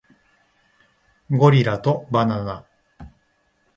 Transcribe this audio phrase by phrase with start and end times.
[1.29, 2.65] ゴリラとバナナ